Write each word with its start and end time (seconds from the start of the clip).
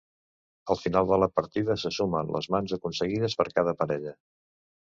Al 0.73 0.79
final 0.85 1.11
de 1.11 1.19
la 1.23 1.27
partida 1.35 1.77
se 1.83 1.93
sumen 1.97 2.31
les 2.37 2.49
mans 2.57 2.73
aconseguides 2.79 3.39
per 3.43 3.47
cada 3.59 3.75
parella. 3.83 4.19